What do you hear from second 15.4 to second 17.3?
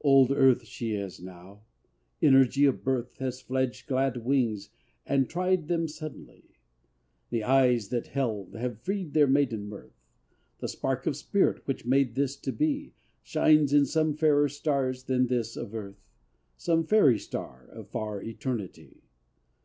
of Earth, Some Fairy